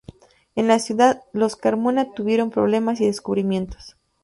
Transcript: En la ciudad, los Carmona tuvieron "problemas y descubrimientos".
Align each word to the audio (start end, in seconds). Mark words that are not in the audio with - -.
En 0.55 0.67
la 0.67 0.79
ciudad, 0.79 1.21
los 1.31 1.55
Carmona 1.55 2.11
tuvieron 2.15 2.49
"problemas 2.49 2.99
y 3.01 3.05
descubrimientos". 3.05 3.97